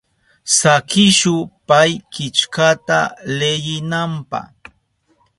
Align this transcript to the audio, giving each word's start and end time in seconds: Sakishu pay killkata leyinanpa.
Sakishu 0.57 1.35
pay 1.67 1.91
killkata 2.13 2.99
leyinanpa. 3.37 4.39